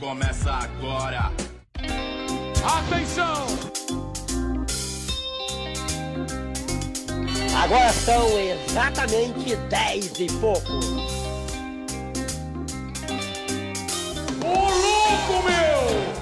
[0.00, 1.30] começa agora.
[2.64, 3.46] Atenção!
[7.62, 10.72] Agora são exatamente 10 e pouco.
[14.42, 16.14] Ô louco, meu!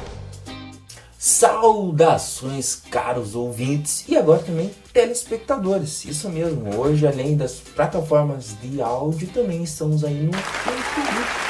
[1.16, 6.04] Saudações, caros ouvintes e agora também telespectadores.
[6.04, 11.47] Isso mesmo, hoje além das plataformas de áudio, também estamos aí no YouTube.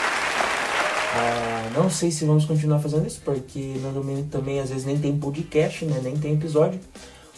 [1.15, 5.19] Ah, não sei se vamos continuar fazendo isso, porque normalmente também às vezes nem tem
[5.19, 6.01] podcast, né?
[6.03, 6.81] Nem tem episódio.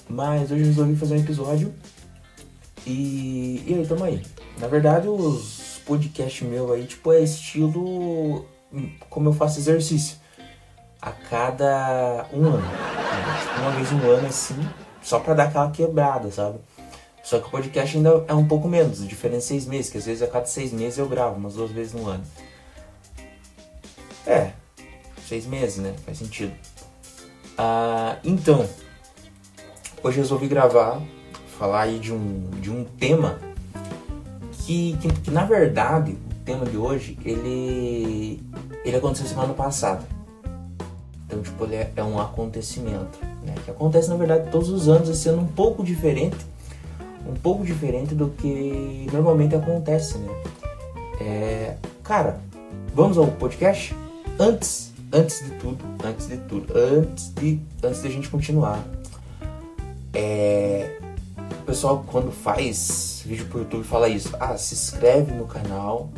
[0.08, 1.72] Mas hoje eu resolvi fazer um episódio
[2.86, 4.22] e, e aí, tamo aí.
[4.58, 10.16] Na verdade, os podcasts meu aí, tipo, é estilo hum, como eu faço exercício
[11.00, 12.68] a cada um ano.
[13.58, 14.56] Uma vez um ano, assim,
[15.02, 16.58] só pra dar aquela quebrada, sabe?
[17.22, 20.06] Só que o podcast ainda é um pouco menos, diferente de seis meses, que às
[20.06, 22.24] vezes a cada seis meses eu gravo, umas duas vezes no ano.
[24.26, 24.52] É,
[25.26, 25.94] seis meses, né?
[26.04, 26.52] Faz sentido.
[27.56, 28.66] Ah, então,
[30.02, 31.00] hoje resolvi gravar,
[31.58, 33.38] falar aí de um, de um tema
[34.52, 38.42] que, que, que na verdade, o tema de hoje, ele,
[38.84, 40.04] ele aconteceu semana passada.
[41.26, 43.54] Então, tipo, ele é, é um acontecimento, né?
[43.64, 46.38] Que acontece, na verdade, todos os anos, esse ano um pouco diferente,
[47.26, 50.42] um pouco diferente do que normalmente acontece, né?
[51.20, 52.40] É, cara,
[52.94, 53.94] vamos ao podcast?
[54.40, 58.82] Antes, antes de tudo, antes de tudo, antes de, antes de a gente continuar,
[60.14, 60.96] é,
[61.60, 66.08] o pessoal quando faz vídeo pro YouTube fala isso, ah, se inscreve no canal,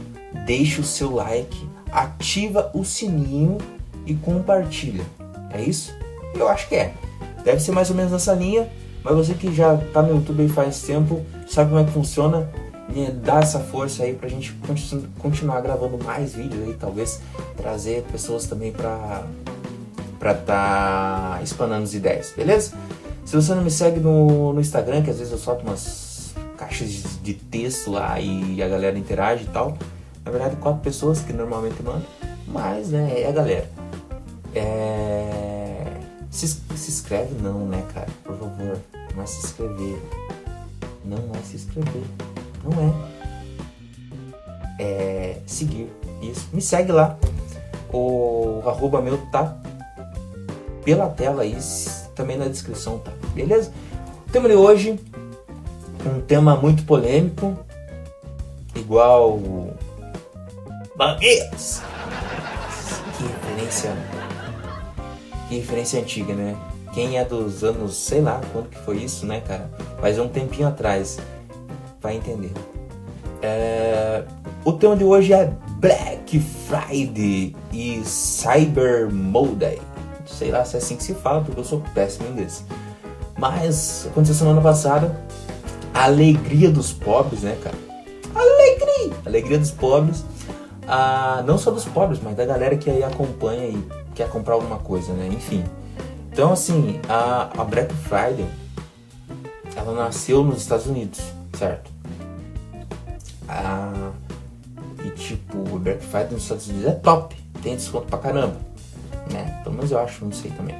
[0.46, 3.58] deixa o seu like, ativa o sininho
[4.06, 5.04] e compartilha.
[5.50, 5.92] É isso?
[6.32, 6.94] Eu acho que é.
[7.42, 8.70] Deve ser mais ou menos nessa linha,
[9.02, 12.48] mas você que já tá no YouTube faz tempo, sabe como é que funciona,
[12.94, 17.20] e dá essa força aí pra gente continu continuar gravando mais vídeos aí, talvez
[17.56, 19.24] trazer pessoas também pra
[20.18, 22.74] pra tá explanando as ideias, beleza?
[23.24, 26.90] Se você não me segue no, no Instagram, que às vezes eu solto umas caixas
[26.90, 29.76] de, de texto lá e a galera interage e tal,
[30.24, 32.06] na verdade quatro pessoas que normalmente mandam,
[32.46, 33.68] mas né, é a galera.
[34.54, 35.82] É...
[36.30, 38.08] Se, se inscreve não, né, cara?
[38.22, 38.78] Por favor,
[39.14, 39.98] não é se inscrever.
[41.04, 42.31] Não é se inscrever.
[42.64, 43.06] Não
[44.78, 44.82] é.
[44.82, 45.88] É seguir.
[46.20, 46.48] Isso.
[46.52, 47.16] Me segue lá.
[47.92, 49.56] O arroba meu tá
[50.84, 51.56] pela tela aí,
[52.14, 53.12] também na descrição, tá?
[53.34, 53.72] Beleza?
[54.28, 54.98] O tema de hoje,
[56.04, 57.56] um tema muito polêmico,
[58.74, 59.38] igual
[60.96, 61.82] Bangueiras.
[63.16, 63.96] Que referência
[65.48, 66.56] que referência antiga, né?
[66.94, 69.70] Quem é dos anos, sei lá quando que foi isso, né, cara?
[70.00, 71.18] Faz um tempinho atrás,
[72.02, 72.52] vai entender.
[73.40, 74.24] É...
[74.64, 79.80] O tema de hoje é Black Friday e Cyber Monday.
[80.26, 82.64] Sei lá se é assim que se fala, porque eu sou péssimo em inglês.
[83.38, 85.16] Mas aconteceu semana passada,
[85.92, 87.76] a alegria dos pobres, né, cara?
[88.34, 89.16] Alegria!
[89.26, 90.24] Alegria dos pobres.
[90.86, 93.84] Ah, não só dos pobres, mas da galera que aí acompanha e
[94.14, 95.28] quer comprar alguma coisa, né?
[95.32, 95.64] Enfim.
[96.32, 98.46] Então, assim, a, a Black Friday,
[99.76, 101.20] ela nasceu nos Estados Unidos,
[101.58, 101.91] certo?
[103.52, 104.12] Ah,
[105.04, 108.56] e tipo, o Black Friday nos Estados Unidos é top, tem desconto pra caramba,
[109.30, 109.60] né?
[109.62, 110.76] Pelo menos eu acho, não sei também.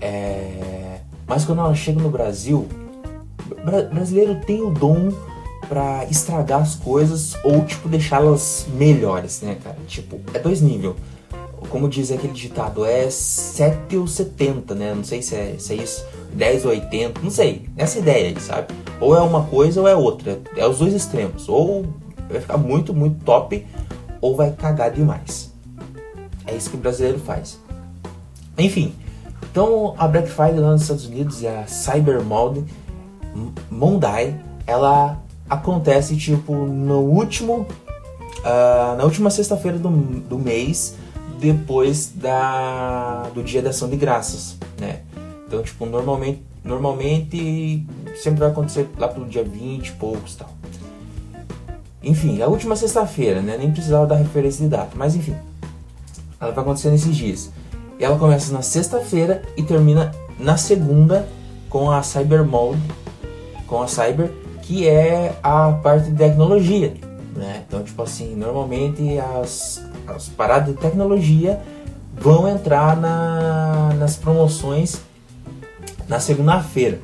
[0.00, 2.68] É, mas quando ela chega no Brasil,
[3.64, 5.12] bra brasileiro tem o dom
[5.68, 9.76] para estragar as coisas ou tipo deixá-las melhores, né, cara?
[9.86, 10.94] Tipo, é dois níveis
[11.68, 14.94] como diz aquele ditado, é 7 ou 70, né?
[14.94, 16.04] Não sei se é, se é isso,
[16.38, 17.68] 10 ou 80, não sei.
[17.76, 18.68] Essa ideia aí, sabe?
[19.00, 20.40] Ou é uma coisa ou é outra.
[20.56, 21.48] É os dois extremos.
[21.48, 21.84] Ou
[22.30, 23.66] vai ficar muito, muito top,
[24.20, 25.52] ou vai cagar demais.
[26.46, 27.58] É isso que o brasileiro faz.
[28.56, 28.94] Enfim,
[29.50, 32.22] então a Black Friday lá nos Estados Unidos e a Cyber
[33.70, 37.66] Monday, ela acontece tipo no último,
[38.40, 40.96] uh, na última sexta-feira do, do mês
[41.40, 45.00] depois da, do dia da ação de graças, né?
[45.48, 47.86] Então, tipo, normalmente, normalmente
[48.16, 50.50] sempre vai acontecer lá pelo dia 20 e poucos tal.
[52.02, 53.56] Enfim, a última sexta-feira, né?
[53.58, 55.34] Nem precisava dar referência de data, mas enfim.
[56.38, 57.50] Ela vai acontecer nesses dias.
[57.98, 61.26] E ela começa na sexta-feira e termina na segunda
[61.68, 62.80] com a Cyber Mode,
[63.66, 64.30] com a Cyber,
[64.62, 66.94] que é a parte de tecnologia,
[67.34, 67.64] né?
[67.66, 71.60] Então, tipo assim, normalmente as as paradas de tecnologia
[72.14, 75.00] vão entrar na, nas promoções
[76.08, 77.00] na segunda-feira.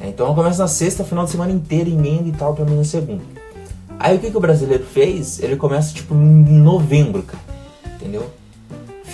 [0.00, 3.22] Então começa na sexta, final de semana inteira, emenda e tal, termina na segunda.
[3.98, 5.40] Aí o que, que o brasileiro fez?
[5.40, 7.42] Ele começa tipo em novembro, cara.
[7.96, 8.30] Entendeu?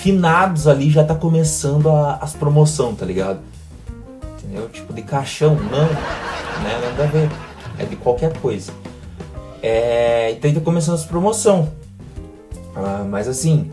[0.04, 3.40] finados ali já tá começando a, as promoção, tá ligado?
[4.36, 4.68] Entendeu?
[4.68, 6.78] Tipo de caixão, não, né?
[6.82, 7.30] Nada a ver.
[7.78, 8.70] É de qualquer coisa.
[9.62, 11.72] É, então tá começando as promoção.
[12.76, 13.72] Ah, mas assim,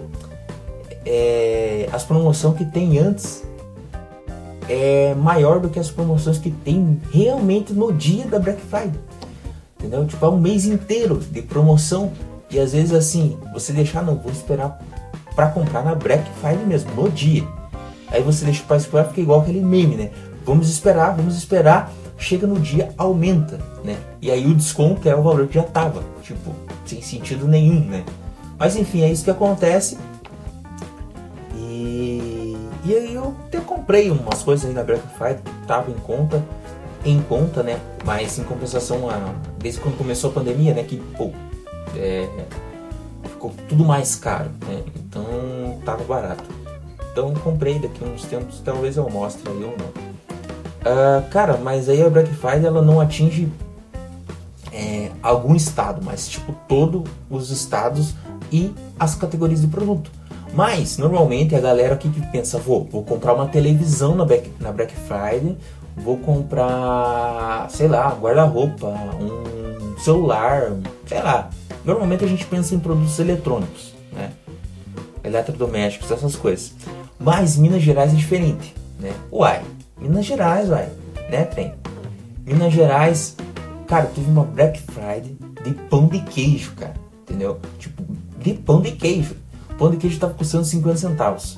[1.05, 3.43] é, as promoções que tem antes
[4.69, 8.99] é maior do que as promoções que tem realmente no dia da Black Friday.
[9.77, 10.05] Entendeu?
[10.05, 12.11] Tipo, é um mês inteiro de promoção.
[12.49, 14.79] E às vezes assim, você deixar, não, vou esperar
[15.35, 17.47] para comprar na Black Friday mesmo, no dia.
[18.09, 20.11] Aí você deixa para esperar, fica igual aquele meme, né?
[20.45, 21.91] Vamos esperar, vamos esperar.
[22.17, 23.97] Chega no dia, aumenta, né?
[24.21, 26.03] E aí o desconto é o valor que já tava.
[26.21, 26.53] Tipo,
[26.85, 28.03] sem sentido nenhum, né?
[28.59, 29.97] Mas enfim, é isso que acontece.
[33.71, 36.43] Comprei umas coisas aí na Black Friday tava em conta,
[37.05, 37.79] em conta, né?
[38.03, 40.83] Mas em compensação, a, desde quando começou a pandemia, né?
[40.83, 41.31] Que pô,
[41.95, 42.27] é,
[43.23, 44.83] ficou tudo mais caro, né?
[44.95, 46.43] Então tava barato.
[47.11, 50.11] Então comprei daqui uns tempos, talvez eu mostre aí ou não.
[50.81, 53.49] Uh, cara, mas aí a Black Friday ela não atinge
[54.73, 58.15] é, algum estado, mas tipo todos os estados
[58.51, 60.11] e as categorias de produto.
[60.53, 64.71] Mas, normalmente, a galera aqui que pensa, vou, vou comprar uma televisão na Black, na
[64.71, 65.57] Black Friday,
[65.95, 70.73] vou comprar, sei lá, guarda-roupa, um celular,
[71.05, 71.49] sei lá.
[71.85, 74.31] Normalmente a gente pensa em produtos eletrônicos, né?
[75.23, 76.73] Eletrodomésticos, essas coisas.
[77.19, 79.13] Mas Minas Gerais é diferente, né?
[79.31, 79.61] Uai,
[79.99, 80.89] Minas Gerais, uai,
[81.29, 81.73] né, trem?
[82.45, 83.35] Minas Gerais,
[83.87, 87.59] cara, teve uma Black Friday de pão de queijo, cara, entendeu?
[87.79, 88.03] Tipo,
[88.39, 89.35] de pão de queijo.
[89.81, 91.57] Pão de queijo estava custando 50 centavos.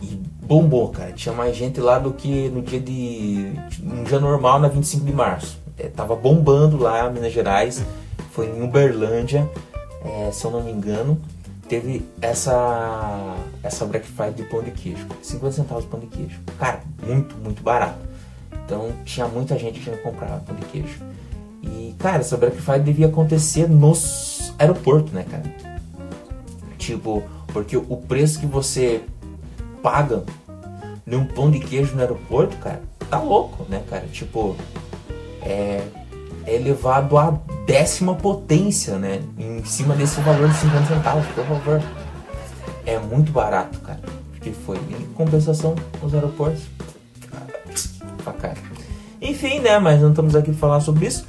[0.00, 1.12] E bombou, cara.
[1.12, 3.52] Tinha mais gente lá do que no dia de.
[3.82, 5.58] no dia normal, na 25 de março.
[5.76, 7.84] É, tava bombando lá Minas Gerais.
[8.30, 9.46] Foi em Uberlândia,
[10.02, 11.20] é, se eu não me engano.
[11.68, 15.06] Teve essa essa Black Friday de pão de queijo.
[15.20, 16.40] 50 centavos de pão de queijo.
[16.58, 17.98] Cara, muito, muito barato.
[18.64, 21.02] Então tinha muita gente que ia comprar pão de queijo.
[21.62, 25.75] E, cara, essa Black Friday devia acontecer nos aeroportos, né, cara?
[26.86, 29.02] Tipo, porque o preço que você
[29.82, 30.22] paga
[31.04, 32.80] num pão de queijo no aeroporto, cara,
[33.10, 34.06] tá louco, né, cara?
[34.06, 34.54] Tipo,
[35.42, 35.82] é,
[36.46, 37.36] é elevado à
[37.66, 39.20] décima potência, né?
[39.36, 41.82] Em cima desse valor de 50 centavos, por favor.
[42.84, 43.98] É muito barato, cara.
[44.40, 44.76] Que foi.
[44.76, 46.62] Em compensação, os aeroportos.
[48.40, 48.54] Cara,
[49.20, 49.76] Enfim, né?
[49.80, 51.26] Mas não estamos aqui para falar sobre isso.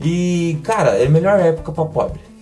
[0.00, 2.33] E, cara, é a melhor época para pobre.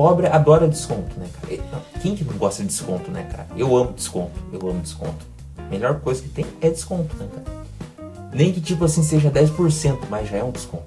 [0.00, 1.60] Pobre adora desconto, né, cara?
[2.00, 3.46] Quem que não gosta de desconto, né, cara?
[3.54, 5.26] Eu amo desconto, eu amo desconto.
[5.68, 7.66] melhor coisa que tem é desconto, né, cara?
[8.32, 10.86] Nem que, tipo assim, seja 10%, mas já é um desconto.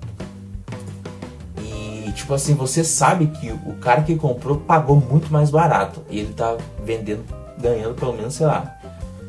[1.60, 6.02] E, tipo assim, você sabe que o cara que comprou pagou muito mais barato.
[6.10, 7.24] E ele tá vendendo,
[7.60, 8.80] ganhando pelo menos, sei lá,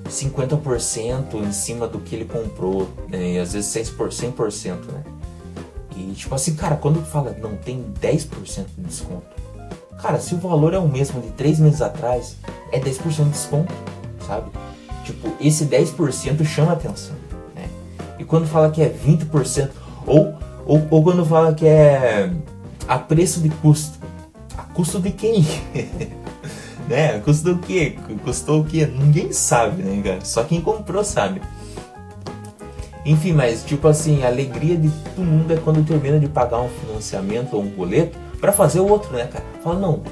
[0.08, 2.88] 50% em cima do que ele comprou.
[3.10, 3.34] Né?
[3.34, 5.04] E às vezes 100%, 100% né?
[5.94, 9.43] E tipo assim, cara, quando fala não tem 10% de desconto,
[10.00, 12.36] cara, se o valor é o mesmo de 3 meses atrás,
[12.72, 13.72] é 10% de desconto,
[14.26, 14.50] sabe?
[15.04, 17.14] Tipo, esse 10% chama atenção,
[17.54, 17.68] né?
[18.18, 19.70] E quando fala que é 20%,
[20.06, 20.34] ou,
[20.66, 22.30] ou, ou quando fala que é
[22.88, 23.98] a preço de custo,
[24.56, 25.46] a custo de quem?
[26.88, 27.18] né?
[27.20, 27.96] Custo do quê?
[28.22, 28.86] Custou o quê?
[28.86, 30.24] Ninguém sabe, né, cara?
[30.24, 31.40] Só quem comprou sabe.
[33.04, 36.68] Enfim, mas tipo assim, a alegria de todo mundo é quando termina de pagar um
[36.68, 39.42] financiamento ou um boleto para fazer o outro, né, cara?
[39.62, 40.02] Fala, não,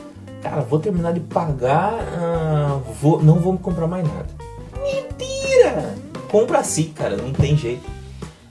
[0.43, 4.27] cara, vou terminar de pagar, ah, vou, não vou comprar mais nada.
[4.83, 5.95] Mentira!
[6.31, 7.85] Compra assim, cara, não tem jeito.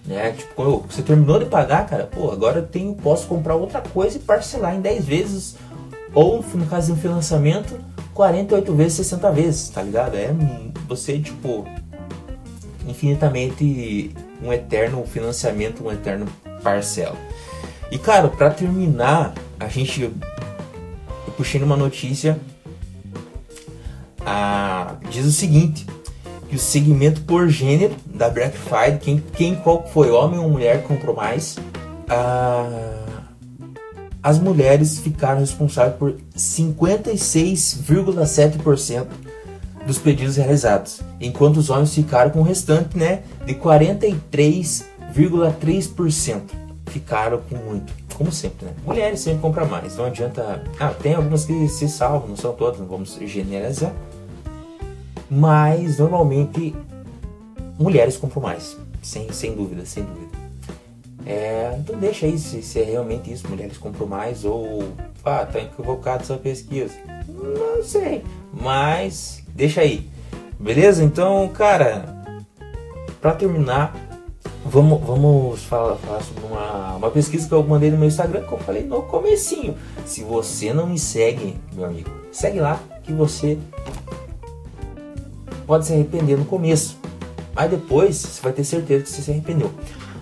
[0.06, 0.34] Né?
[0.34, 4.20] Tipo, você terminou de pagar, cara, pô, agora eu tenho, posso comprar outra coisa e
[4.20, 5.56] parcelar em 10 vezes.
[6.14, 7.80] Ou, no caso de um financiamento,
[8.14, 10.16] 48 vezes, 60 vezes, tá ligado?
[10.16, 10.30] É
[10.88, 11.66] você, tipo,
[12.88, 16.28] infinitamente um eterno financiamento, um eterno
[16.62, 17.18] parcela.
[17.90, 20.12] E cara, para terminar, a gente eu
[21.38, 22.40] puxei numa notícia
[24.26, 25.88] a, diz o seguinte,
[26.50, 30.84] que o segmento por gênero da Black Friday, quem, quem qual foi, homem ou mulher
[30.84, 31.58] comprou mais,
[32.10, 32.68] a,
[34.22, 39.08] as mulheres ficaram responsáveis por 56,7%
[39.86, 46.42] dos pedidos realizados, enquanto os homens ficaram com o restante, né, de 43,3%.
[46.88, 48.74] Ficaram com muito, como sempre, né?
[48.86, 50.64] Mulheres sempre compram mais, não adianta.
[50.80, 53.92] Ah, tem algumas que se salvam, não são todas, não vamos generalizar.
[55.28, 56.76] Mas normalmente
[57.80, 60.38] mulheres compram mais, sem, sem dúvida, sem dúvida.
[61.26, 64.84] É, então deixa aí se, se, é realmente isso, mulheres compram mais ou
[65.26, 66.94] ah, tá equivocado essa pesquisa.
[67.28, 68.24] Não sei,
[68.54, 70.08] mas deixa aí.
[70.60, 71.04] Beleza?
[71.04, 72.06] Então, cara,
[73.20, 73.96] para terminar,
[74.66, 78.52] vamos, vamos falar, falar sobre uma, uma pesquisa que eu mandei no meu Instagram, que
[78.52, 79.76] eu falei no comecinho.
[80.06, 83.58] Se você não me segue, meu amigo, segue lá que você
[85.66, 86.98] pode se arrepender no começo.
[87.54, 89.72] Mas depois você vai ter certeza que você se arrependeu.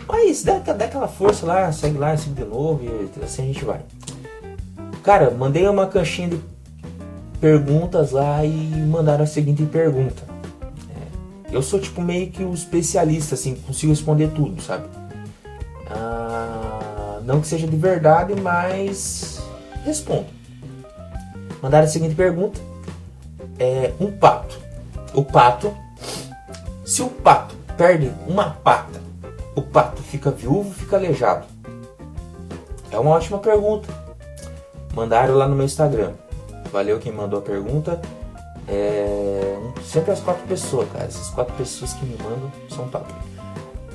[0.08, 3.63] Mas dá, dá aquela força lá, segue lá, segue de novo e assim a gente
[3.63, 3.81] vai.
[5.03, 6.39] Cara, mandei uma caixinha de
[7.39, 8.50] perguntas lá e
[8.88, 10.38] mandaram a seguinte pergunta.
[11.51, 14.88] Eu sou tipo meio que o um especialista, assim, consigo responder tudo, sabe?
[15.89, 19.41] Ah, não que seja de verdade, mas
[19.84, 20.27] respondo.
[21.62, 22.60] Mandaram a seguinte pergunta.
[23.58, 24.58] É, um pato.
[25.13, 25.75] O pato,
[26.86, 29.00] se o pato perde uma pata
[29.60, 31.46] o pato fica viúvo, fica aleijado?
[32.89, 33.89] É uma ótima pergunta.
[34.94, 36.13] Mandaram lá no meu Instagram.
[36.72, 38.01] Valeu quem mandou a pergunta.
[38.69, 39.57] É...
[39.83, 41.05] Sempre as quatro pessoas, cara.
[41.05, 43.11] Essas quatro pessoas que me mandam são top.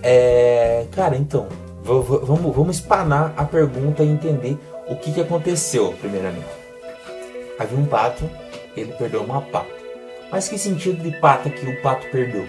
[0.02, 0.86] É...
[0.92, 1.48] Cara, então,
[1.82, 6.46] vamos, vamos espanar a pergunta e entender o que, que aconteceu, primeiramente.
[7.58, 8.28] Havia um pato,
[8.76, 9.66] ele perdeu uma pata.
[10.30, 12.44] Mas que sentido de pata que o pato perdeu?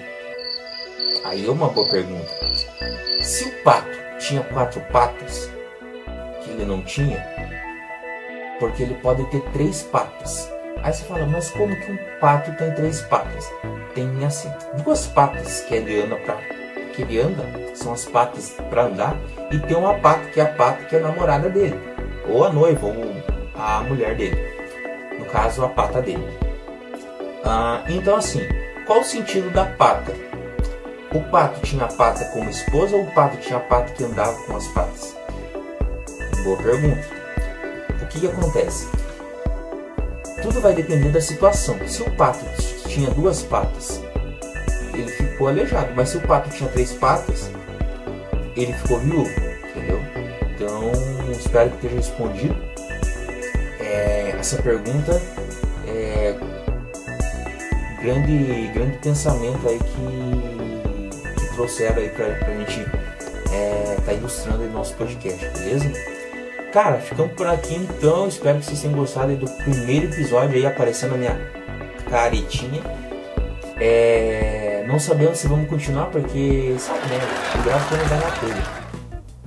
[1.25, 2.29] Aí é uma boa pergunta.
[3.21, 3.89] Se o pato
[4.19, 5.49] tinha quatro patas,
[6.43, 7.23] que ele não tinha,
[8.59, 10.54] porque ele pode ter três patas.
[10.85, 13.51] Aí você fala, mas como que um pato tem três patas?
[13.95, 14.51] Tem assim,
[14.83, 16.37] duas patas que ele anda para
[16.93, 19.17] que ele anda, são as patas para andar,
[19.51, 21.75] e tem uma pata que é a pata que é a namorada dele,
[22.29, 23.15] ou a noiva, ou
[23.55, 24.37] a mulher dele.
[25.17, 26.23] No caso, a pata dele.
[27.43, 28.47] Ah, então assim,
[28.85, 30.13] qual o sentido da pata?
[31.11, 34.67] O pato tinha pata como esposa ou o pato tinha pata que andava com as
[34.67, 35.17] patas?
[36.43, 37.07] Boa pergunta.
[38.03, 38.87] O que, que acontece?
[40.45, 41.75] Tudo vai depender da situação.
[41.87, 42.45] Se o pato
[42.87, 43.99] tinha duas patas,
[44.93, 45.91] ele ficou aleijado.
[45.95, 47.49] Mas se o pato tinha três patas,
[48.55, 49.31] ele ficou viúvo.
[49.69, 49.99] Entendeu?
[50.53, 50.91] Então,
[51.31, 52.55] espero que tenha respondido.
[53.79, 55.19] É, essa pergunta
[55.87, 56.35] é
[57.99, 62.85] grande, grande pensamento aí que trouxeram aí pra, pra gente
[63.51, 66.14] é, tá ilustrando aí nosso podcast, beleza?
[66.75, 68.27] Cara, ficamos por aqui então.
[68.27, 71.39] Espero que vocês tenham gostado do primeiro episódio aí aparecendo a minha
[72.09, 72.81] caretinha.
[73.79, 77.17] É, não sabemos se vamos continuar porque, sabe, né?
[77.57, 78.63] O gráfico não dá na telha.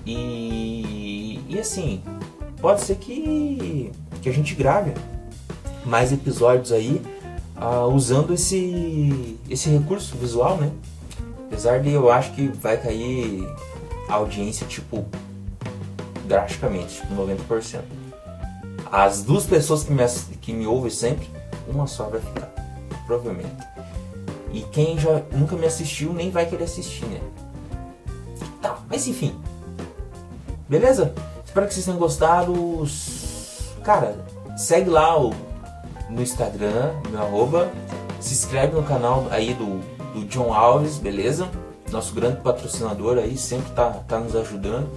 [0.06, 2.02] E, e assim,
[2.62, 3.92] pode ser que,
[4.23, 4.94] que a gente grave
[5.85, 7.02] mais episódios aí
[7.61, 10.70] uh, usando esse, esse recurso visual, né?
[11.47, 13.47] Apesar de eu acho que vai cair
[14.08, 15.04] a audiência, tipo,
[16.28, 17.80] drasticamente, tipo 90%.
[18.90, 20.06] As duas pessoas que me,
[20.40, 21.28] que me ouvem sempre,
[21.66, 22.50] uma só vai ficar,
[23.06, 23.56] provavelmente.
[24.52, 27.20] E quem já nunca me assistiu nem vai querer assistir, né?
[28.62, 29.38] Tá, mas enfim.
[30.68, 31.12] Beleza?
[31.44, 32.54] Espero que vocês tenham gostado.
[33.82, 34.25] Cara,
[34.56, 35.35] segue lá o,
[36.08, 37.70] no Instagram, meu arroba.
[38.20, 39.80] Se inscreve no canal aí do
[40.12, 41.49] do John Alves, beleza?
[41.90, 44.88] Nosso grande patrocinador aí, sempre tá, tá nos ajudando.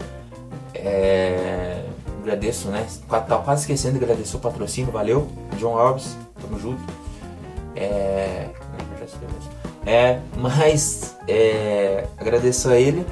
[0.73, 1.83] É,
[2.21, 2.85] agradeço, né?
[3.09, 6.81] Tá quase esquecendo de agradecer o patrocínio, valeu, John Alves, tamo junto.
[7.75, 8.49] É,
[9.85, 13.05] é mas é, agradeço a ele.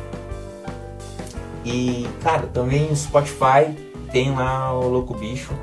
[1.65, 3.75] E, cara, também no Spotify
[4.11, 5.53] tem lá o Louco Bicho.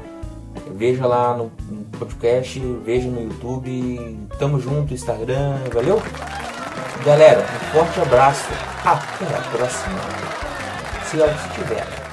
[0.75, 4.29] Veja lá no, no podcast, veja no YouTube.
[4.39, 6.03] Tamo junto, Instagram, valeu?
[7.05, 8.49] Galera, um forte abraço.
[8.85, 10.56] Até a próxima.
[11.11, 12.06] Se, tiver.